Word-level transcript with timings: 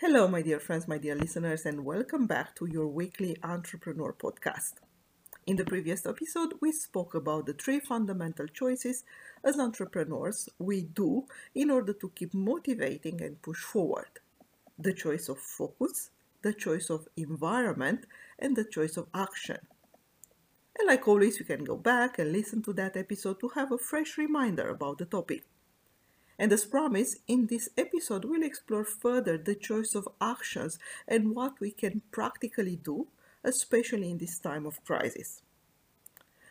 Hello, 0.00 0.28
my 0.28 0.42
dear 0.42 0.60
friends, 0.60 0.86
my 0.86 0.96
dear 0.96 1.16
listeners, 1.16 1.66
and 1.66 1.84
welcome 1.84 2.28
back 2.28 2.54
to 2.54 2.66
your 2.66 2.86
weekly 2.86 3.36
entrepreneur 3.42 4.12
podcast. 4.12 4.74
In 5.44 5.56
the 5.56 5.64
previous 5.64 6.06
episode, 6.06 6.54
we 6.60 6.70
spoke 6.70 7.16
about 7.16 7.46
the 7.46 7.52
three 7.52 7.80
fundamental 7.80 8.46
choices 8.46 9.02
as 9.42 9.58
entrepreneurs 9.58 10.48
we 10.60 10.82
do 10.82 11.26
in 11.52 11.68
order 11.68 11.92
to 11.94 12.12
keep 12.14 12.32
motivating 12.32 13.20
and 13.20 13.42
push 13.42 13.58
forward 13.58 14.20
the 14.78 14.92
choice 14.92 15.28
of 15.28 15.40
focus, 15.40 16.10
the 16.42 16.52
choice 16.52 16.90
of 16.90 17.08
environment, 17.16 18.06
and 18.38 18.54
the 18.54 18.64
choice 18.64 18.96
of 18.96 19.08
action. 19.12 19.58
And 20.78 20.86
like 20.86 21.08
always, 21.08 21.40
you 21.40 21.44
can 21.44 21.64
go 21.64 21.76
back 21.76 22.20
and 22.20 22.30
listen 22.30 22.62
to 22.62 22.72
that 22.74 22.96
episode 22.96 23.40
to 23.40 23.48
have 23.56 23.72
a 23.72 23.78
fresh 23.78 24.16
reminder 24.16 24.68
about 24.68 24.98
the 24.98 25.06
topic. 25.06 25.47
And 26.38 26.52
as 26.52 26.64
promised, 26.64 27.18
in 27.26 27.46
this 27.46 27.68
episode, 27.76 28.24
we'll 28.24 28.44
explore 28.44 28.84
further 28.84 29.36
the 29.36 29.54
choice 29.54 29.94
of 29.94 30.08
actions 30.20 30.78
and 31.06 31.34
what 31.34 31.58
we 31.60 31.72
can 31.72 32.02
practically 32.12 32.76
do 32.76 33.08
especially 33.44 34.10
in 34.10 34.18
this 34.18 34.38
time 34.38 34.66
of 34.66 34.84
crisis. 34.84 35.42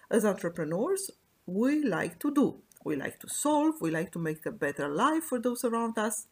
As 0.10 0.26
entrepreneurs, 0.26 1.12
we 1.46 1.84
like 1.84 2.20
to 2.20 2.34
do. 2.34 2.56
We 2.84 2.96
like 2.96 3.20
to 3.20 3.30
solve, 3.30 3.82
we 3.82 3.92
like 3.92 4.12
to 4.14 4.20
make 4.20 4.46
a 4.46 4.52
better 4.52 4.88
life 4.88 5.24
for 5.24 5.40
those 5.40 5.64
around 5.64 5.98
us. 5.98 6.28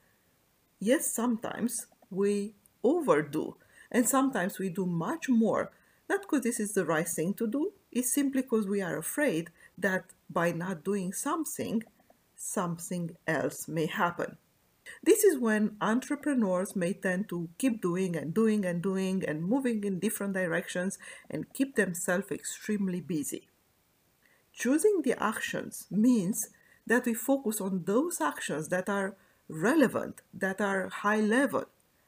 Yes, 0.79 1.13
sometimes 1.13 1.87
we 2.09 2.53
overdo, 2.83 3.57
and 3.91 4.07
sometimes 4.07 4.59
we 4.59 4.69
do 4.69 4.85
much 4.85 5.27
more, 5.27 5.71
not 6.07 6.21
because 6.21 6.41
this 6.41 6.59
is 6.59 6.73
the 6.73 6.85
right 6.85 7.07
thing 7.07 7.33
to 7.33 7.47
do, 7.47 7.73
it's 7.91 8.13
simply 8.13 8.41
because 8.41 8.67
we 8.67 8.81
are 8.81 8.97
afraid 8.97 9.49
that 9.77 10.05
by 10.29 10.51
not 10.51 10.83
doing 10.83 11.11
something, 11.11 11.83
something 12.35 13.15
else 13.27 13.67
may 13.67 13.85
happen. 13.85 14.37
This 15.03 15.23
is 15.23 15.39
when 15.39 15.77
entrepreneurs 15.81 16.75
may 16.75 16.93
tend 16.93 17.29
to 17.29 17.49
keep 17.57 17.81
doing 17.81 18.15
and 18.15 18.33
doing 18.33 18.65
and 18.65 18.81
doing 18.81 19.23
and 19.27 19.43
moving 19.43 19.83
in 19.83 19.99
different 19.99 20.33
directions 20.33 20.99
and 21.29 21.51
keep 21.53 21.75
themselves 21.75 22.31
extremely 22.31 23.01
busy. 23.01 23.47
Choosing 24.53 25.01
the 25.03 25.21
actions 25.21 25.87
means 25.89 26.49
that 26.87 27.05
we 27.05 27.13
focus 27.13 27.59
on 27.59 27.83
those 27.85 28.21
actions 28.21 28.69
that 28.69 28.87
are 28.87 29.15
relevant, 29.49 30.21
that 30.33 30.61
are 30.61 30.89
high 30.89 31.19
level, 31.19 31.65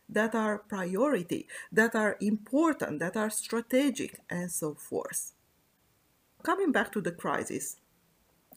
that 0.07 0.33
are 0.33 0.59
priority, 0.59 1.47
that 1.71 1.95
are 1.95 2.15
important, 2.21 2.99
that 2.99 3.17
are 3.17 3.29
strategic, 3.29 4.21
and 4.29 4.51
so 4.51 4.74
forth. 4.75 5.33
Coming 6.44 6.71
back 6.71 6.91
to 6.94 7.01
the 7.01 7.12
crisis, 7.12 7.77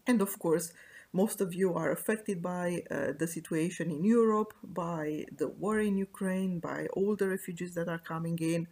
and 0.07 0.23
of 0.23 0.39
course, 0.39 0.73
most 1.13 1.41
of 1.41 1.55
you 1.55 1.75
are 1.75 1.91
affected 1.91 2.41
by 2.41 2.83
uh, 2.91 3.13
the 3.19 3.27
situation 3.27 3.91
in 3.91 4.05
Europe, 4.05 4.55
by 4.63 5.25
the 5.37 5.49
war 5.49 5.81
in 5.81 5.97
Ukraine, 5.97 6.61
by 6.61 6.87
all 6.93 7.17
the 7.17 7.29
refugees 7.29 7.75
that 7.75 7.89
are 7.89 7.99
coming 7.99 8.39
in. 8.39 8.69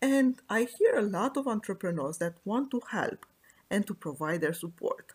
And 0.00 0.40
I 0.48 0.68
hear 0.78 0.96
a 0.96 1.02
lot 1.02 1.36
of 1.36 1.46
entrepreneurs 1.46 2.18
that 2.18 2.34
want 2.44 2.70
to 2.70 2.80
help 2.90 3.26
and 3.70 3.86
to 3.86 3.94
provide 3.94 4.40
their 4.40 4.52
support. 4.52 5.12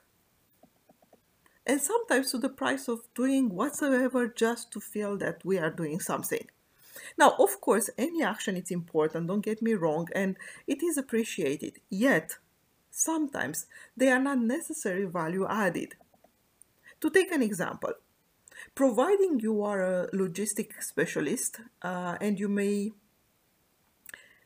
And 1.65 1.81
sometimes 1.81 2.31
to 2.31 2.37
the 2.37 2.49
price 2.49 2.87
of 2.87 3.01
doing 3.13 3.49
whatsoever 3.49 4.27
just 4.27 4.71
to 4.71 4.79
feel 4.79 5.17
that 5.17 5.43
we 5.43 5.57
are 5.57 5.69
doing 5.69 5.99
something. 5.99 6.47
Now, 7.17 7.35
of 7.39 7.61
course, 7.61 7.89
any 7.97 8.23
action 8.23 8.55
is 8.57 8.71
important, 8.71 9.27
don't 9.27 9.41
get 9.41 9.61
me 9.61 9.73
wrong, 9.73 10.07
and 10.15 10.37
it 10.65 10.81
is 10.81 10.97
appreciated. 10.97 11.79
Yet, 11.89 12.37
sometimes 12.89 13.67
they 13.95 14.09
are 14.09 14.19
not 14.19 14.39
necessarily 14.39 15.05
value 15.05 15.45
added. 15.47 15.95
To 17.01 17.09
take 17.11 17.31
an 17.31 17.43
example, 17.43 17.93
providing 18.73 19.39
you 19.39 19.63
are 19.63 19.81
a 19.81 20.07
logistic 20.11 20.81
specialist 20.81 21.59
uh, 21.83 22.17
and 22.19 22.39
you 22.39 22.47
may 22.47 22.91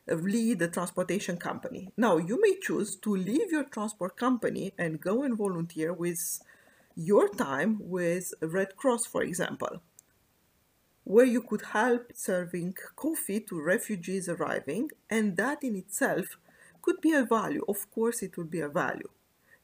lead 0.06 0.60
a 0.60 0.68
transportation 0.68 1.36
company. 1.36 1.92
Now, 1.96 2.18
you 2.18 2.40
may 2.40 2.56
choose 2.60 2.96
to 2.96 3.16
leave 3.16 3.50
your 3.50 3.64
transport 3.64 4.16
company 4.16 4.72
and 4.76 5.00
go 5.00 5.22
and 5.22 5.36
volunteer 5.36 5.92
with 5.92 6.40
your 6.94 7.28
time 7.30 7.78
with 7.80 8.34
Red 8.42 8.76
Cross, 8.76 9.06
for 9.06 9.22
example, 9.22 9.80
where 11.04 11.24
you 11.24 11.40
could 11.40 11.62
help 11.62 12.12
serving 12.14 12.74
coffee 12.96 13.40
to 13.40 13.62
refugees 13.62 14.28
arriving, 14.28 14.90
and 15.08 15.36
that 15.38 15.64
in 15.64 15.74
itself 15.76 16.36
could 16.82 17.00
be 17.00 17.12
a 17.14 17.24
value. 17.24 17.64
Of 17.66 17.90
course, 17.90 18.22
it 18.22 18.36
would 18.36 18.50
be 18.50 18.60
a 18.60 18.68
value. 18.68 19.08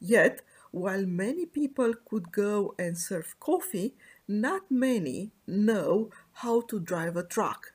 Yet, 0.01 0.41
while 0.71 1.07
many 1.07 1.47
people 1.47 1.95
could 2.09 2.33
go 2.33 2.75
and 2.79 2.97
serve 2.99 3.39
coffee, 3.41 3.95
not 4.27 4.71
many 4.71 5.33
know 5.47 6.11
how 6.33 6.61
to 6.63 6.79
drive 6.79 7.17
a 7.17 7.23
truck 7.23 7.73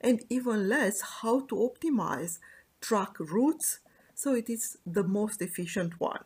and 0.00 0.24
even 0.28 0.68
less 0.68 1.00
how 1.20 1.40
to 1.40 1.54
optimize 1.54 2.38
truck 2.80 3.16
routes 3.20 3.78
so 4.14 4.34
it 4.34 4.50
is 4.50 4.78
the 4.84 5.04
most 5.04 5.40
efficient 5.40 6.00
one. 6.00 6.24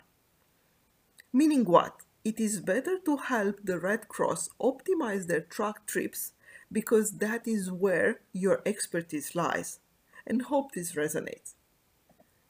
Meaning 1.32 1.64
what? 1.64 2.02
It 2.24 2.40
is 2.40 2.60
better 2.60 2.98
to 3.04 3.16
help 3.18 3.60
the 3.62 3.78
Red 3.78 4.08
Cross 4.08 4.48
optimize 4.60 5.26
their 5.26 5.42
truck 5.42 5.86
trips 5.86 6.32
because 6.72 7.18
that 7.18 7.46
is 7.46 7.70
where 7.70 8.20
your 8.32 8.62
expertise 8.66 9.36
lies. 9.36 9.78
And 10.26 10.42
hope 10.42 10.72
this 10.72 10.94
resonates. 10.94 11.54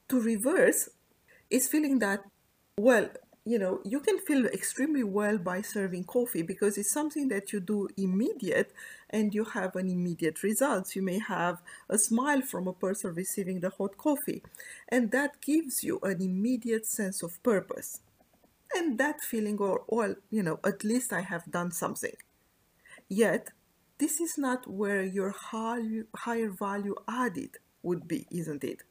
To 0.09 0.19
reverse 0.19 0.89
is 1.51 1.69
feeling 1.69 1.99
that, 1.99 2.25
well, 2.79 3.11
you 3.47 3.59
know 3.61 3.81
you 3.85 4.01
can 4.01 4.19
feel 4.19 4.45
extremely 4.47 5.05
well 5.05 5.39
by 5.39 5.63
serving 5.63 6.03
coffee 6.05 6.43
because 6.43 6.77
it's 6.77 6.91
something 6.91 7.29
that 7.29 7.53
you 7.53 7.61
do 7.61 7.89
immediate 7.97 8.73
and 9.09 9.33
you 9.33 9.45
have 9.45 9.77
an 9.77 9.89
immediate 9.89 10.43
results. 10.43 10.97
You 10.97 11.03
may 11.03 11.21
have 11.21 11.63
a 11.89 11.97
smile 11.97 12.43
from 12.43 12.67
a 12.67 12.73
person 12.73 13.15
receiving 13.15 13.61
the 13.61 13.71
hot 13.71 13.97
coffee 13.97 14.43
and 14.89 15.13
that 15.13 15.41
gives 15.41 15.85
you 15.85 16.01
an 16.03 16.21
immediate 16.21 16.87
sense 16.87 17.23
of 17.23 17.41
purpose. 17.45 18.01
And 18.75 18.99
that 18.99 19.23
feeling 19.23 19.59
or 19.59 19.85
well 19.87 20.17
you 20.31 20.43
know 20.43 20.59
at 20.65 20.83
least 20.83 21.13
i 21.13 21.21
have 21.21 21.51
done 21.51 21.71
something. 21.71 22.17
Yet 23.09 23.53
this 23.99 24.21
is 24.21 24.37
not 24.37 24.67
where 24.69 25.05
your 25.05 25.31
high, 25.31 26.03
higher 26.17 26.51
value 26.51 26.97
added 27.09 27.59
would 27.83 28.09
be 28.09 28.27
isn't 28.33 28.65
it 28.65 28.83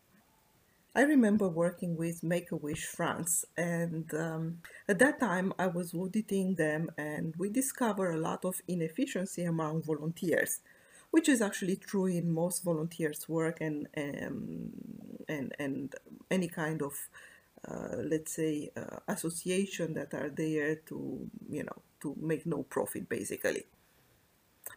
I 0.98 1.02
remember 1.02 1.50
working 1.50 1.98
with 1.98 2.24
Make 2.24 2.54
a 2.54 2.56
Wish 2.56 2.86
France, 2.86 3.44
and 3.58 4.14
um, 4.14 4.60
at 4.88 4.98
that 5.00 5.20
time 5.20 5.52
I 5.60 5.68
was 5.68 5.94
auditing 5.94 6.56
them, 6.56 6.90
and 6.98 7.36
we 7.38 7.50
discovered 7.50 8.14
a 8.14 8.18
lot 8.18 8.46
of 8.46 8.62
inefficiency 8.66 9.44
among 9.44 9.82
volunteers, 9.82 10.62
which 11.12 11.28
is 11.28 11.42
actually 11.42 11.76
true 11.76 12.06
in 12.06 12.32
most 12.32 12.64
volunteers' 12.64 13.28
work 13.28 13.58
and 13.60 13.90
um, 13.98 14.72
and 15.28 15.54
and 15.60 15.94
any 16.32 16.48
kind 16.48 16.82
of 16.82 16.94
uh, 17.68 17.98
let's 17.98 18.32
say 18.32 18.70
uh, 18.78 19.00
association 19.10 19.96
that 19.96 20.14
are 20.14 20.30
there 20.30 20.76
to 20.88 21.30
you 21.50 21.64
know 21.64 21.82
to 22.00 22.16
make 22.22 22.46
no 22.46 22.64
profit 22.64 23.10
basically 23.10 23.66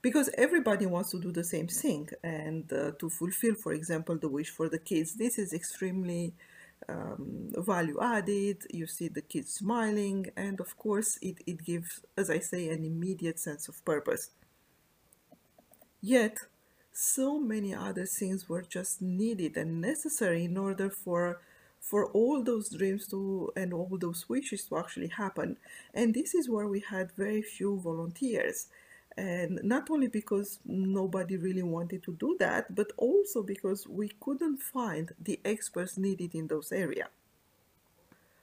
because 0.03 0.31
everybody 0.37 0.87
wants 0.87 1.11
to 1.11 1.21
do 1.21 1.33
the 1.33 1.45
same 1.45 1.67
thing 1.69 2.09
and 2.23 2.73
uh, 2.73 2.93
to 2.99 3.09
fulfill 3.11 3.55
for 3.55 3.73
example 3.73 4.17
the 4.17 4.29
wish 4.29 4.51
for 4.51 4.69
the 4.69 4.79
kids. 4.79 5.15
This 5.15 5.39
is 5.39 5.53
extremely 5.53 6.35
um, 6.89 7.51
value 7.57 7.99
added. 8.01 8.63
You 8.71 8.87
see 8.87 9.09
the 9.09 9.23
kids 9.23 9.55
smiling 9.55 10.27
and 10.37 10.61
of 10.61 10.77
course 10.77 11.19
it, 11.21 11.39
it 11.47 11.65
gives 11.65 12.01
as 12.17 12.31
i 12.31 12.39
say 12.39 12.69
an 12.69 12.85
immediate 12.85 13.39
sense 13.39 13.69
of 13.69 13.85
purpose. 13.85 14.31
Yet 16.01 16.39
so 16.93 17.39
many 17.39 17.75
other 17.75 18.07
things 18.07 18.49
were 18.49 18.63
just 18.63 19.01
needed 19.01 19.57
and 19.57 19.81
necessary 19.81 20.45
in 20.45 20.57
order 20.57 20.91
for 20.91 21.41
for 21.81 22.07
all 22.07 22.43
those 22.43 22.71
dreams 22.71 23.07
to 23.09 23.53
and 23.57 23.73
all 23.73 23.97
those 24.01 24.29
wishes 24.29 24.65
to 24.65 24.77
actually 24.77 25.09
happen. 25.09 25.57
And 25.95 26.13
this 26.13 26.35
is 26.35 26.49
where 26.49 26.67
we 26.67 26.81
had 26.81 27.13
very 27.13 27.41
few 27.43 27.79
volunteers 27.79 28.67
and 29.17 29.61
not 29.63 29.91
only 29.91 30.07
because 30.09 30.61
nobody 30.65 31.37
really 31.37 31.63
wanted 31.63 32.03
to 32.03 32.13
do 32.15 32.37
that 32.39 32.75
but 32.75 32.93
also 32.97 33.43
because 33.43 33.87
we 33.87 34.11
couldn't 34.21 34.59
find 34.59 35.13
the 35.21 35.41
experts 35.45 35.99
needed 35.99 36.35
in 36.35 36.47
those 36.47 36.73
areas 36.73 37.09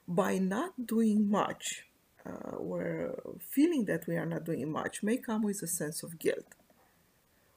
by 0.08 0.38
not 0.38 0.86
doing 0.86 1.28
much 1.30 1.84
uh, 2.24 2.56
or 2.56 3.38
feeling 3.40 3.84
that 3.84 4.06
we 4.06 4.16
are 4.16 4.26
not 4.26 4.44
doing 4.44 4.70
much 4.70 5.02
may 5.02 5.16
come 5.16 5.42
with 5.42 5.62
a 5.62 5.66
sense 5.66 6.02
of 6.02 6.18
guilt 6.18 6.54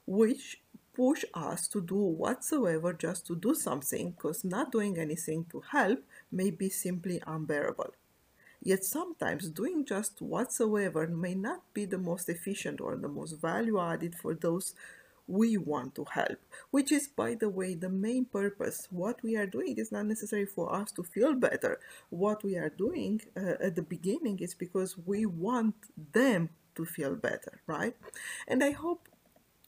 which 0.06 0.60
push 0.94 1.24
us 1.34 1.68
to 1.68 1.80
do 1.80 1.94
whatsoever 1.94 2.92
just 2.92 3.26
to 3.26 3.36
do 3.36 3.54
something 3.54 4.10
because 4.10 4.44
not 4.44 4.72
doing 4.72 4.98
anything 4.98 5.44
to 5.50 5.62
help 5.70 6.00
may 6.32 6.50
be 6.50 6.68
simply 6.68 7.22
unbearable 7.26 7.94
Yet 8.62 8.84
sometimes 8.84 9.48
doing 9.48 9.84
just 9.84 10.20
whatsoever 10.20 11.06
may 11.06 11.34
not 11.34 11.62
be 11.72 11.84
the 11.86 11.98
most 11.98 12.28
efficient 12.28 12.80
or 12.80 12.96
the 12.96 13.08
most 13.08 13.40
value 13.40 13.80
added 13.80 14.14
for 14.14 14.34
those 14.34 14.74
we 15.26 15.56
want 15.56 15.94
to 15.94 16.04
help, 16.10 16.38
which 16.70 16.90
is, 16.90 17.06
by 17.06 17.34
the 17.34 17.48
way, 17.48 17.74
the 17.74 17.88
main 17.88 18.24
purpose. 18.24 18.88
What 18.90 19.22
we 19.22 19.36
are 19.36 19.46
doing 19.46 19.76
is 19.78 19.92
not 19.92 20.06
necessary 20.06 20.44
for 20.44 20.74
us 20.74 20.90
to 20.92 21.04
feel 21.04 21.34
better. 21.34 21.78
What 22.10 22.42
we 22.42 22.56
are 22.56 22.68
doing 22.68 23.22
uh, 23.36 23.54
at 23.60 23.76
the 23.76 23.82
beginning 23.82 24.40
is 24.40 24.54
because 24.54 24.96
we 24.98 25.26
want 25.26 25.76
them 26.12 26.50
to 26.74 26.84
feel 26.84 27.14
better, 27.14 27.60
right? 27.66 27.94
And 28.48 28.62
I 28.64 28.72
hope 28.72 29.08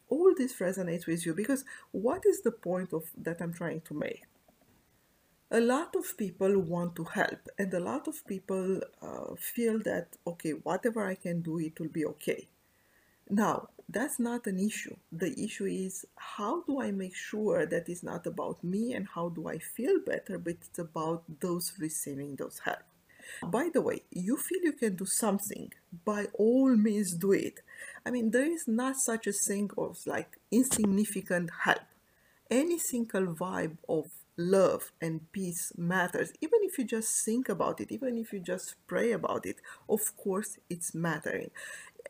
all 0.08 0.34
this 0.36 0.54
resonates 0.58 1.06
with 1.06 1.24
you 1.24 1.34
because 1.34 1.64
what 1.92 2.26
is 2.26 2.42
the 2.42 2.50
point 2.52 2.92
of 2.92 3.04
that 3.16 3.40
I'm 3.40 3.54
trying 3.54 3.82
to 3.82 3.94
make? 3.94 4.24
A 5.52 5.60
lot 5.60 5.94
of 5.94 6.16
people 6.16 6.58
want 6.60 6.96
to 6.96 7.04
help 7.04 7.46
and 7.58 7.74
a 7.74 7.78
lot 7.78 8.08
of 8.08 8.26
people 8.26 8.80
uh, 9.02 9.34
feel 9.36 9.78
that 9.80 10.06
okay 10.26 10.52
whatever 10.52 11.06
i 11.06 11.14
can 11.14 11.42
do 11.42 11.58
it 11.58 11.78
will 11.78 11.90
be 12.00 12.06
okay. 12.06 12.48
Now 13.28 13.68
that's 13.86 14.18
not 14.18 14.46
an 14.46 14.58
issue. 14.58 14.96
The 15.12 15.38
issue 15.38 15.66
is 15.66 16.06
how 16.16 16.62
do 16.62 16.80
i 16.80 16.90
make 16.90 17.14
sure 17.14 17.66
that 17.66 17.90
it's 17.90 18.02
not 18.02 18.26
about 18.26 18.64
me 18.64 18.94
and 18.94 19.06
how 19.14 19.28
do 19.28 19.46
i 19.46 19.58
feel 19.58 20.00
better 20.00 20.38
but 20.38 20.56
it's 20.66 20.78
about 20.78 21.22
those 21.40 21.74
receiving 21.78 22.36
those 22.36 22.58
help? 22.64 22.84
By 23.44 23.68
the 23.74 23.82
way 23.82 24.04
you 24.10 24.38
feel 24.38 24.62
you 24.62 24.72
can 24.72 24.96
do 24.96 25.04
something 25.04 25.70
by 26.06 26.28
all 26.32 26.74
means 26.74 27.12
do 27.12 27.32
it. 27.32 27.60
I 28.06 28.10
mean 28.10 28.30
there 28.30 28.50
is 28.50 28.66
not 28.66 28.96
such 28.96 29.26
a 29.26 29.32
thing 29.32 29.68
of 29.76 29.98
like 30.06 30.38
insignificant 30.50 31.50
help. 31.64 31.84
Any 32.50 32.78
single 32.78 33.26
vibe 33.26 33.76
of 33.88 34.06
love 34.36 34.92
and 35.00 35.30
peace 35.32 35.72
matters. 35.76 36.32
Even 36.40 36.60
if 36.62 36.78
you 36.78 36.84
just 36.84 37.24
think 37.24 37.48
about 37.48 37.80
it 37.80 37.92
even 37.92 38.16
if 38.18 38.32
you 38.32 38.40
just 38.40 38.74
pray 38.86 39.12
about 39.12 39.46
it 39.46 39.56
of 39.88 40.16
course 40.16 40.58
it's 40.70 40.94
mattering. 40.94 41.50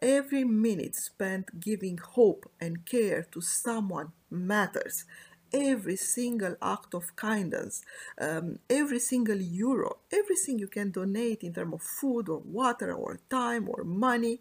Every 0.01 0.45
minute 0.45 0.95
spent 0.97 1.61
giving 1.61 1.99
hope 1.99 2.51
and 2.61 2.85
care 2.85 3.27
to 3.33 3.41
someone 3.41 4.13
matters. 4.31 5.05
Every 5.53 5.97
single 5.97 6.57
act 6.63 6.95
of 6.95 7.15
kindness 7.15 7.83
um, 8.19 8.59
every 8.71 8.99
single 9.01 9.37
euro 9.41 9.99
everything 10.13 10.59
you 10.59 10.69
can 10.69 10.91
donate 10.91 11.43
in 11.43 11.53
terms 11.53 11.75
of 11.75 11.83
food 11.83 12.29
or 12.29 12.39
water 12.39 12.93
or 12.95 13.21
time 13.29 13.69
or 13.69 13.85
money 13.85 14.41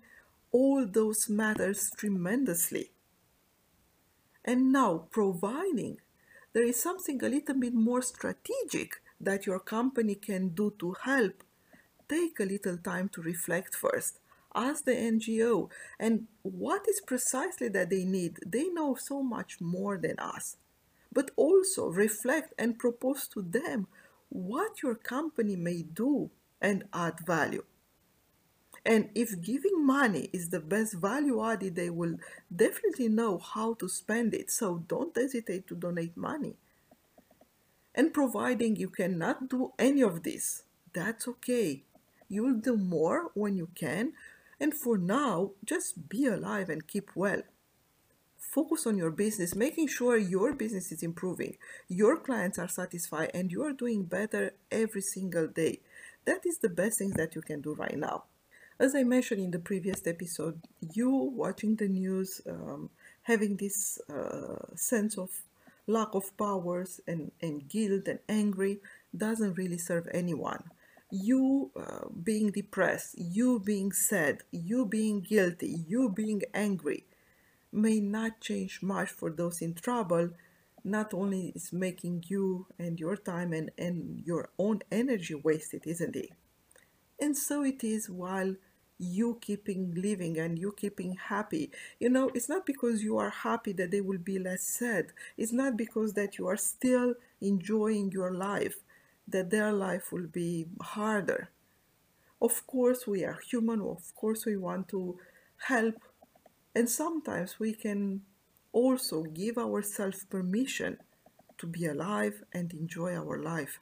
all 0.51 0.85
those 0.85 1.29
matters 1.29 1.91
tremendously. 1.97 2.91
And 4.43 4.71
now 4.71 5.07
providing 5.11 5.99
there 6.53 6.63
is 6.63 6.81
something 6.81 7.23
a 7.23 7.29
little 7.29 7.55
bit 7.55 7.73
more 7.73 8.01
strategic 8.01 9.01
that 9.19 9.45
your 9.45 9.59
company 9.59 10.15
can 10.15 10.49
do 10.49 10.73
to 10.79 10.95
help, 11.03 11.43
take 12.09 12.39
a 12.39 12.45
little 12.45 12.77
time 12.77 13.07
to 13.09 13.21
reflect 13.21 13.75
first. 13.75 14.19
Ask 14.53 14.83
the 14.83 14.91
NGO 14.91 15.69
and 15.97 16.27
what 16.41 16.85
is 16.89 16.99
precisely 16.99 17.69
that 17.69 17.89
they 17.89 18.03
need. 18.03 18.39
They 18.45 18.67
know 18.67 18.95
so 18.95 19.23
much 19.23 19.61
more 19.61 19.97
than 19.97 20.19
us. 20.19 20.57
But 21.13 21.31
also 21.37 21.87
reflect 21.87 22.53
and 22.59 22.77
propose 22.77 23.27
to 23.29 23.41
them 23.41 23.87
what 24.29 24.81
your 24.83 24.95
company 24.95 25.55
may 25.55 25.83
do 25.83 26.31
and 26.61 26.83
add 26.93 27.19
value. 27.25 27.63
And 28.85 29.09
if 29.13 29.41
giving 29.41 29.85
money 29.85 30.29
is 30.33 30.49
the 30.49 30.59
best 30.59 30.95
value 30.95 31.43
added, 31.43 31.75
they 31.75 31.89
will 31.89 32.15
definitely 32.53 33.09
know 33.09 33.37
how 33.37 33.75
to 33.75 33.87
spend 33.87 34.33
it. 34.33 34.49
So 34.49 34.83
don't 34.87 35.15
hesitate 35.15 35.67
to 35.67 35.75
donate 35.75 36.17
money. 36.17 36.55
And 37.93 38.13
providing 38.13 38.75
you 38.75 38.89
cannot 38.89 39.49
do 39.49 39.73
any 39.77 40.01
of 40.01 40.23
this, 40.23 40.63
that's 40.93 41.27
okay. 41.27 41.83
You'll 42.27 42.59
do 42.59 42.77
more 42.77 43.31
when 43.33 43.55
you 43.57 43.69
can. 43.75 44.13
And 44.59 44.73
for 44.73 44.97
now, 44.97 45.51
just 45.65 46.07
be 46.09 46.25
alive 46.25 46.69
and 46.69 46.87
keep 46.87 47.11
well. 47.15 47.41
Focus 48.39 48.87
on 48.87 48.97
your 48.97 49.11
business, 49.11 49.55
making 49.55 49.87
sure 49.87 50.17
your 50.17 50.53
business 50.53 50.91
is 50.91 51.03
improving, 51.03 51.57
your 51.87 52.17
clients 52.17 52.59
are 52.59 52.67
satisfied, 52.67 53.31
and 53.33 53.51
you 53.51 53.63
are 53.63 53.71
doing 53.71 54.03
better 54.03 54.51
every 54.71 55.01
single 55.01 55.47
day. 55.47 55.79
That 56.25 56.45
is 56.45 56.57
the 56.57 56.69
best 56.69 56.99
thing 56.99 57.11
that 57.11 57.35
you 57.35 57.41
can 57.41 57.61
do 57.61 57.73
right 57.73 57.97
now. 57.97 58.23
As 58.81 58.95
I 58.95 59.03
mentioned 59.03 59.43
in 59.43 59.51
the 59.51 59.59
previous 59.59 60.07
episode, 60.07 60.59
you 60.91 61.11
watching 61.11 61.75
the 61.75 61.87
news, 61.87 62.41
um, 62.49 62.89
having 63.21 63.57
this 63.57 63.99
uh, 64.09 64.75
sense 64.75 65.19
of 65.19 65.29
lack 65.85 66.15
of 66.15 66.35
powers 66.35 66.99
and, 67.05 67.31
and 67.43 67.69
guilt 67.69 68.07
and 68.07 68.17
angry 68.27 68.79
doesn't 69.15 69.53
really 69.53 69.77
serve 69.77 70.07
anyone. 70.11 70.63
You 71.11 71.69
uh, 71.79 72.07
being 72.23 72.49
depressed, 72.49 73.19
you 73.19 73.59
being 73.59 73.91
sad, 73.91 74.39
you 74.49 74.87
being 74.87 75.21
guilty, 75.21 75.85
you 75.87 76.09
being 76.09 76.41
angry 76.51 77.05
may 77.71 77.99
not 77.99 78.41
change 78.41 78.81
much 78.81 79.09
for 79.09 79.29
those 79.29 79.61
in 79.61 79.75
trouble. 79.75 80.31
Not 80.83 81.13
only 81.13 81.53
is 81.53 81.71
making 81.71 82.23
you 82.29 82.65
and 82.79 82.99
your 82.99 83.15
time 83.15 83.53
and, 83.53 83.69
and 83.77 84.23
your 84.25 84.49
own 84.57 84.81
energy 84.91 85.35
wasted, 85.35 85.83
isn't 85.85 86.15
it? 86.15 86.31
And 87.19 87.37
so 87.37 87.61
it 87.63 87.83
is 87.83 88.09
while 88.09 88.55
you 89.01 89.37
keeping 89.41 89.93
living 89.95 90.37
and 90.37 90.59
you 90.59 90.71
keeping 90.77 91.15
happy. 91.15 91.71
You 91.99 92.09
know 92.09 92.29
it's 92.35 92.49
not 92.49 92.65
because 92.65 93.03
you 93.03 93.17
are 93.17 93.29
happy 93.31 93.73
that 93.73 93.91
they 93.91 94.01
will 94.01 94.19
be 94.19 94.39
less 94.39 94.63
sad. 94.63 95.11
It's 95.37 95.51
not 95.53 95.77
because 95.77 96.13
that 96.13 96.37
you 96.37 96.47
are 96.47 96.57
still 96.57 97.15
enjoying 97.41 98.11
your 98.11 98.31
life 98.33 98.77
that 99.27 99.49
their 99.49 99.71
life 99.73 100.11
will 100.11 100.27
be 100.27 100.67
harder. 100.81 101.49
Of 102.41 102.67
course 102.67 103.07
we 103.07 103.23
are 103.23 103.39
human 103.49 103.81
of 103.81 104.13
course 104.15 104.45
we 104.45 104.57
want 104.57 104.89
to 104.89 105.17
help 105.67 105.95
and 106.75 106.89
sometimes 106.89 107.59
we 107.59 107.73
can 107.73 108.23
also 108.73 109.23
give 109.23 109.57
ourselves 109.57 110.25
permission 110.25 110.97
to 111.59 111.67
be 111.67 111.85
alive 111.87 112.43
and 112.53 112.73
enjoy 112.73 113.15
our 113.15 113.41
life. 113.41 113.79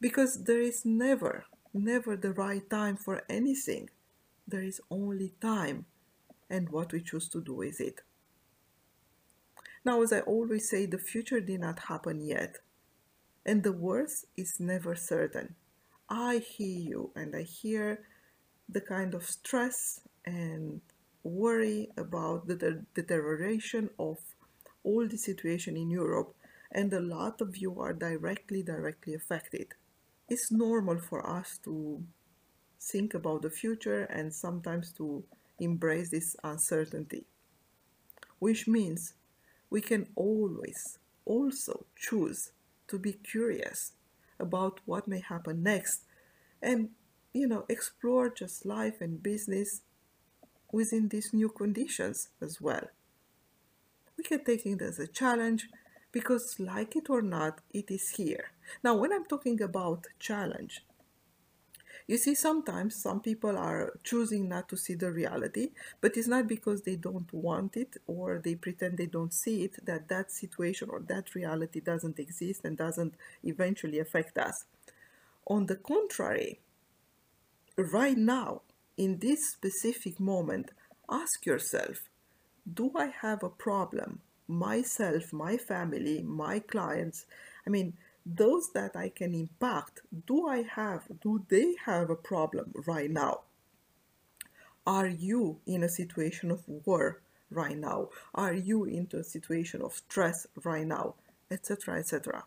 Because 0.00 0.44
there 0.44 0.60
is 0.60 0.84
never 0.84 1.46
never 1.72 2.16
the 2.16 2.32
right 2.32 2.68
time 2.70 2.96
for 2.96 3.22
anything 3.28 3.90
there 4.46 4.62
is 4.62 4.80
only 4.90 5.34
time 5.40 5.86
and 6.50 6.68
what 6.68 6.92
we 6.92 7.00
choose 7.00 7.28
to 7.28 7.40
do 7.40 7.54
with 7.54 7.80
it. 7.80 8.00
Now, 9.84 10.02
as 10.02 10.12
I 10.12 10.20
always 10.20 10.68
say, 10.68 10.86
the 10.86 10.98
future 10.98 11.40
did 11.40 11.60
not 11.60 11.78
happen 11.78 12.20
yet, 12.20 12.58
and 13.44 13.62
the 13.62 13.72
worst 13.72 14.26
is 14.36 14.58
never 14.58 14.94
certain. 14.94 15.56
I 16.08 16.38
hear 16.38 16.80
you 16.80 17.10
and 17.14 17.34
I 17.34 17.42
hear 17.42 18.00
the 18.68 18.80
kind 18.80 19.14
of 19.14 19.26
stress 19.26 20.00
and 20.24 20.80
worry 21.22 21.90
about 21.96 22.46
the 22.46 22.56
de- 22.56 22.84
deterioration 22.94 23.90
of 23.98 24.18
all 24.82 25.06
the 25.06 25.16
situation 25.16 25.76
in 25.76 25.90
Europe, 25.90 26.34
and 26.72 26.92
a 26.92 27.00
lot 27.00 27.40
of 27.40 27.56
you 27.56 27.80
are 27.80 27.92
directly, 27.92 28.62
directly 28.62 29.14
affected. 29.14 29.68
It's 30.28 30.50
normal 30.50 30.98
for 30.98 31.26
us 31.28 31.58
to 31.64 32.02
think 32.84 33.14
about 33.14 33.42
the 33.42 33.50
future 33.50 34.04
and 34.04 34.32
sometimes 34.32 34.92
to 34.92 35.24
embrace 35.58 36.10
this 36.10 36.36
uncertainty. 36.44 37.24
Which 38.38 38.68
means 38.68 39.14
we 39.70 39.80
can 39.80 40.08
always 40.14 40.98
also 41.24 41.86
choose 41.96 42.52
to 42.88 42.98
be 42.98 43.12
curious 43.12 43.92
about 44.38 44.80
what 44.84 45.08
may 45.08 45.20
happen 45.20 45.62
next 45.62 46.02
and 46.60 46.90
you 47.32 47.46
know 47.46 47.64
explore 47.68 48.28
just 48.28 48.66
life 48.66 49.00
and 49.00 49.22
business 49.22 49.82
within 50.72 51.08
these 51.08 51.32
new 51.32 51.48
conditions 51.48 52.28
as 52.40 52.60
well. 52.60 52.86
We 54.16 54.24
can 54.24 54.44
take 54.44 54.66
it 54.66 54.82
as 54.82 54.98
a 54.98 55.06
challenge 55.06 55.68
because 56.12 56.56
like 56.58 56.94
it 56.96 57.08
or 57.08 57.22
not 57.22 57.60
it 57.72 57.90
is 57.90 58.10
here. 58.10 58.50
Now 58.82 58.94
when 58.94 59.12
I'm 59.12 59.24
talking 59.24 59.62
about 59.62 60.06
challenge 60.18 60.84
you 62.06 62.18
see, 62.18 62.34
sometimes 62.34 62.96
some 62.96 63.20
people 63.20 63.56
are 63.56 63.98
choosing 64.04 64.48
not 64.48 64.68
to 64.68 64.76
see 64.76 64.94
the 64.94 65.10
reality, 65.10 65.70
but 66.02 66.16
it's 66.16 66.28
not 66.28 66.46
because 66.46 66.82
they 66.82 66.96
don't 66.96 67.32
want 67.32 67.76
it 67.76 67.96
or 68.06 68.40
they 68.44 68.54
pretend 68.54 68.98
they 68.98 69.06
don't 69.06 69.32
see 69.32 69.64
it 69.64 69.84
that 69.86 70.08
that 70.08 70.30
situation 70.30 70.90
or 70.90 71.00
that 71.00 71.34
reality 71.34 71.80
doesn't 71.80 72.18
exist 72.18 72.64
and 72.64 72.76
doesn't 72.76 73.14
eventually 73.42 73.98
affect 73.98 74.36
us. 74.36 74.64
On 75.46 75.66
the 75.66 75.76
contrary, 75.76 76.60
right 77.76 78.16
now, 78.18 78.62
in 78.96 79.18
this 79.18 79.50
specific 79.50 80.20
moment, 80.20 80.72
ask 81.10 81.46
yourself 81.46 81.98
do 82.72 82.92
I 82.96 83.06
have 83.20 83.42
a 83.42 83.50
problem? 83.50 84.20
Myself, 84.48 85.32
my 85.32 85.56
family, 85.56 86.22
my 86.22 86.58
clients. 86.60 87.26
I 87.66 87.70
mean, 87.70 87.94
those 88.26 88.70
that 88.72 88.96
I 88.96 89.10
can 89.10 89.34
impact, 89.34 90.00
do 90.26 90.46
I 90.48 90.62
have, 90.62 91.02
do 91.20 91.44
they 91.48 91.76
have 91.84 92.10
a 92.10 92.16
problem 92.16 92.72
right 92.86 93.10
now? 93.10 93.40
Are 94.86 95.06
you 95.06 95.60
in 95.66 95.82
a 95.82 95.88
situation 95.88 96.50
of 96.50 96.62
war 96.66 97.20
right 97.50 97.76
now? 97.76 98.10
Are 98.34 98.54
you 98.54 98.84
into 98.84 99.18
a 99.18 99.24
situation 99.24 99.82
of 99.82 99.94
stress 99.94 100.46
right 100.62 100.86
now? 100.86 101.14
Etc. 101.50 101.98
etc. 101.98 102.44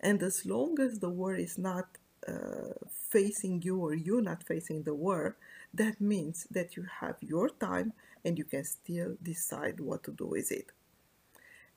And 0.00 0.22
as 0.22 0.46
long 0.46 0.80
as 0.80 0.98
the 0.98 1.10
war 1.10 1.34
is 1.34 1.58
not 1.58 1.86
uh, 2.26 2.74
facing 3.08 3.62
you 3.62 3.78
or 3.78 3.94
you 3.94 4.20
not 4.20 4.42
facing 4.42 4.82
the 4.82 4.94
war, 4.94 5.36
that 5.72 6.00
means 6.00 6.46
that 6.50 6.76
you 6.76 6.86
have 7.00 7.16
your 7.20 7.48
time 7.48 7.92
and 8.24 8.38
you 8.38 8.44
can 8.44 8.64
still 8.64 9.16
decide 9.22 9.80
what 9.80 10.02
to 10.04 10.10
do 10.12 10.26
with 10.26 10.50
it. 10.50 10.72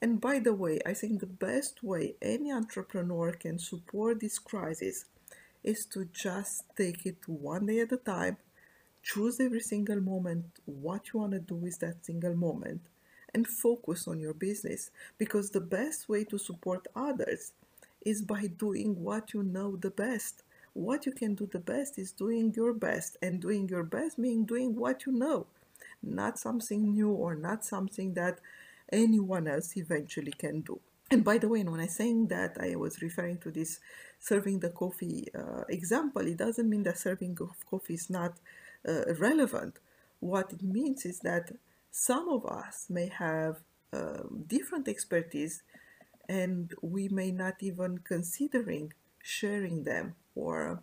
And 0.01 0.19
by 0.19 0.39
the 0.39 0.53
way, 0.53 0.79
I 0.85 0.93
think 0.93 1.19
the 1.19 1.27
best 1.27 1.83
way 1.83 2.15
any 2.21 2.51
entrepreneur 2.51 3.31
can 3.31 3.59
support 3.59 4.19
this 4.19 4.39
crisis 4.39 5.05
is 5.63 5.85
to 5.93 6.05
just 6.05 6.63
take 6.75 7.05
it 7.05 7.27
one 7.27 7.67
day 7.67 7.79
at 7.81 7.91
a 7.91 7.97
time, 7.97 8.37
choose 9.03 9.39
every 9.39 9.59
single 9.61 10.01
moment 10.01 10.45
what 10.65 11.13
you 11.13 11.19
want 11.19 11.33
to 11.33 11.39
do 11.39 11.55
with 11.55 11.79
that 11.79 12.03
single 12.05 12.35
moment, 12.35 12.81
and 13.33 13.47
focus 13.47 14.07
on 14.07 14.19
your 14.19 14.33
business. 14.33 14.89
Because 15.17 15.51
the 15.51 15.61
best 15.61 16.09
way 16.09 16.23
to 16.25 16.37
support 16.37 16.87
others 16.95 17.53
is 18.01 18.21
by 18.23 18.47
doing 18.47 19.03
what 19.03 19.33
you 19.33 19.43
know 19.43 19.75
the 19.75 19.91
best. 19.91 20.43
What 20.73 21.05
you 21.05 21.11
can 21.11 21.35
do 21.35 21.45
the 21.45 21.59
best 21.59 21.99
is 21.99 22.11
doing 22.11 22.53
your 22.55 22.73
best, 22.73 23.17
and 23.21 23.39
doing 23.39 23.69
your 23.69 23.83
best 23.83 24.17
means 24.17 24.47
doing 24.47 24.75
what 24.75 25.05
you 25.05 25.11
know, 25.11 25.45
not 26.01 26.39
something 26.39 26.91
new 26.91 27.09
or 27.11 27.35
not 27.35 27.63
something 27.65 28.13
that 28.15 28.39
anyone 28.91 29.47
else 29.47 29.75
eventually 29.77 30.31
can 30.31 30.61
do. 30.61 30.79
And 31.09 31.23
by 31.23 31.37
the 31.37 31.49
way, 31.49 31.63
when 31.63 31.81
I'm 31.81 31.89
saying 31.89 32.27
that, 32.27 32.57
I 32.59 32.75
was 32.75 33.01
referring 33.01 33.39
to 33.39 33.51
this 33.51 33.79
serving 34.19 34.59
the 34.59 34.69
coffee 34.69 35.27
uh, 35.35 35.63
example. 35.67 36.25
It 36.25 36.37
doesn't 36.37 36.69
mean 36.69 36.83
that 36.83 36.97
serving 36.97 37.37
of 37.41 37.65
coffee 37.69 37.95
is 37.95 38.09
not 38.09 38.35
uh, 38.87 39.13
relevant. 39.19 39.79
What 40.19 40.53
it 40.53 40.63
means 40.63 41.05
is 41.05 41.19
that 41.19 41.51
some 41.91 42.29
of 42.29 42.45
us 42.45 42.85
may 42.89 43.07
have 43.07 43.57
uh, 43.91 44.23
different 44.47 44.87
expertise 44.87 45.63
and 46.29 46.73
we 46.81 47.09
may 47.09 47.31
not 47.31 47.55
even 47.59 47.97
considering 47.99 48.93
sharing 49.21 49.83
them 49.83 50.15
or 50.33 50.81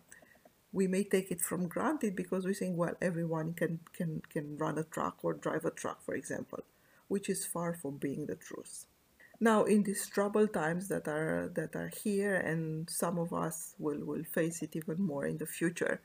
we 0.71 0.85
may 0.87 1.03
take 1.03 1.31
it 1.31 1.41
from 1.41 1.67
granted 1.67 2.15
because 2.15 2.45
we 2.45 2.53
think 2.53 2.77
well 2.77 2.93
everyone 3.01 3.53
can 3.53 3.79
can 3.93 4.21
can 4.31 4.57
run 4.57 4.77
a 4.77 4.83
truck 4.83 5.17
or 5.23 5.33
drive 5.33 5.65
a 5.65 5.71
truck 5.71 6.03
for 6.05 6.13
example 6.13 6.63
which 7.09 7.29
is 7.29 7.45
far 7.45 7.73
from 7.73 7.97
being 7.97 8.25
the 8.25 8.35
truth. 8.35 8.85
Now, 9.41 9.63
in 9.63 9.83
these 9.83 10.07
troubled 10.07 10.53
times 10.53 10.87
that 10.89 11.07
are 11.07 11.51
that 11.55 11.75
are 11.75 11.91
here, 12.03 12.35
and 12.35 12.89
some 12.89 13.17
of 13.17 13.33
us 13.33 13.73
will, 13.79 14.03
will 14.03 14.23
face 14.23 14.61
it 14.61 14.75
even 14.75 15.01
more 15.01 15.25
in 15.25 15.37
the 15.37 15.45
future, 15.45 16.01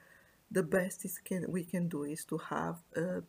the 0.50 0.62
best 0.62 1.04
is 1.04 1.18
can, 1.18 1.44
we 1.48 1.64
can 1.64 1.88
do 1.88 2.04
is 2.04 2.24
to 2.26 2.38
have 2.38 2.76
a 2.96 3.22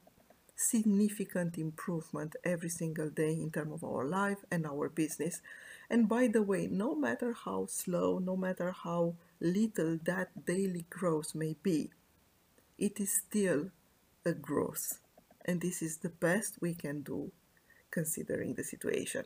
significant 0.56 1.58
improvement 1.58 2.36
every 2.44 2.70
single 2.70 3.10
day 3.10 3.34
in 3.34 3.52
terms 3.52 3.74
of 3.74 3.84
our 3.84 4.06
life 4.06 4.46
and 4.52 4.66
our 4.66 4.90
business. 4.90 5.42
And 5.90 6.08
by 6.08 6.28
the 6.28 6.44
way, 6.44 6.68
no 6.68 6.96
matter 6.96 7.34
how 7.34 7.66
slow, 7.68 8.20
no 8.20 8.38
matter 8.38 8.72
how 8.72 9.16
little 9.40 10.00
that 10.04 10.46
daily 10.46 10.86
growth 10.90 11.36
may 11.36 11.56
be, 11.62 11.92
it 12.78 13.00
is 13.00 13.12
still 13.12 13.72
a 14.26 14.34
growth. 14.34 15.00
And 15.46 15.62
this 15.62 15.82
is 15.82 15.98
the 15.98 16.10
best 16.10 16.62
we 16.62 16.74
can 16.74 17.02
do 17.02 17.32
considering 18.00 18.54
the 18.54 18.64
situation. 18.74 19.24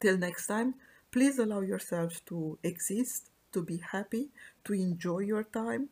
Till 0.00 0.18
next 0.18 0.46
time, 0.46 0.74
please 1.14 1.38
allow 1.38 1.60
yourself 1.60 2.12
to 2.26 2.58
exist, 2.62 3.30
to 3.54 3.62
be 3.62 3.78
happy, 3.94 4.24
to 4.64 4.72
enjoy 4.74 5.20
your 5.32 5.44
time, 5.44 5.88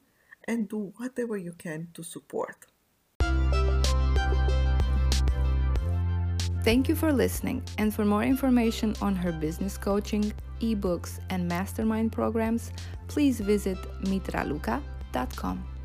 and 0.48 0.68
do 0.68 0.92
whatever 0.96 1.36
you 1.36 1.54
can 1.66 1.88
to 1.94 2.02
support. 2.02 2.56
Thank 6.62 6.88
you 6.90 6.96
for 6.96 7.12
listening. 7.12 7.62
And 7.78 7.94
for 7.94 8.04
more 8.04 8.24
information 8.24 8.94
on 9.00 9.14
her 9.16 9.32
business 9.32 9.78
coaching, 9.78 10.32
ebooks, 10.60 11.18
and 11.30 11.48
mastermind 11.48 12.12
programs, 12.12 12.72
please 13.08 13.40
visit 13.40 13.78
mitraluka.com. 14.04 15.79